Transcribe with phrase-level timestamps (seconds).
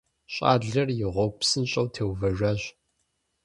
[0.33, 2.61] ЩӀалэр и гъуэгу псынщӀэу теувэжащ.